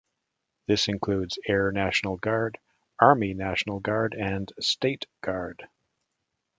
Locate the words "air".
1.47-1.71